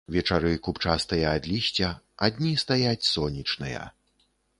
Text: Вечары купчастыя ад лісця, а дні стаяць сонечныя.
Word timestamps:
Вечары 0.13 0.51
купчастыя 0.67 1.25
ад 1.39 1.43
лісця, 1.51 1.89
а 2.27 2.31
дні 2.37 2.53
стаяць 2.63 3.09
сонечныя. 3.13 3.85